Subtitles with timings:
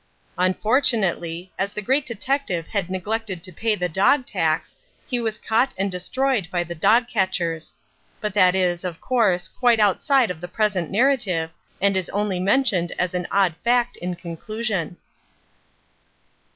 [0.39, 5.75] Unfortunately as the Great Detective had neglected to pay the dog tax, he was caught
[5.77, 7.75] and destroyed by the dog catchers.
[8.19, 12.91] But that is, of course, quite outside of the present narrative, and is only mentioned
[12.97, 14.97] as an odd fact in conclusion.